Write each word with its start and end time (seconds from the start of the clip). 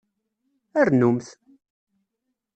Rnumt! 0.87 1.27